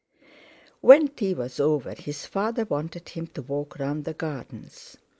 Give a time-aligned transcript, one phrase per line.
[0.79, 4.97] When tea was over his father wanted him to walk round the gardens.